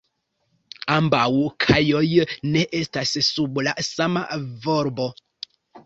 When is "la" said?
3.69-3.79